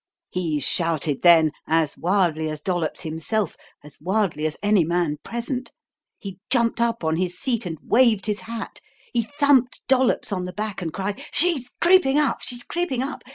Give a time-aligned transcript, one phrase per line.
[0.31, 5.73] He shouted then as wildly as Dollops himself, as wildly as any man present.
[6.17, 8.81] He jumped up on his seat and waved his hat;
[9.13, 12.41] he thumped Dollops on the back and cried: "She's creeping up!
[12.41, 13.21] She's creeping up!